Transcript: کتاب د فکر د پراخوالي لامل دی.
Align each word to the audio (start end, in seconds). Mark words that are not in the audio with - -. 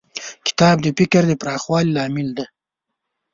کتاب 0.47 0.75
د 0.81 0.87
فکر 0.97 1.21
د 1.27 1.31
پراخوالي 1.41 1.91
لامل 1.95 2.27
دی. 2.37 2.45